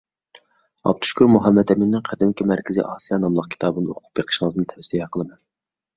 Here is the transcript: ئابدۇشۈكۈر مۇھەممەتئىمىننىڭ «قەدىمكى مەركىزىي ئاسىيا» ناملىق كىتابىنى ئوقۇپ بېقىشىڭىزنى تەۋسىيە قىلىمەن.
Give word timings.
ئابدۇشۈكۈر 0.87 1.27
مۇھەممەتئىمىننىڭ 1.33 2.03
«قەدىمكى 2.09 2.47
مەركىزىي 2.53 2.87
ئاسىيا» 2.87 3.19
ناملىق 3.27 3.53
كىتابىنى 3.55 3.93
ئوقۇپ 3.95 4.21
بېقىشىڭىزنى 4.21 4.71
تەۋسىيە 4.73 5.11
قىلىمەن. 5.17 5.41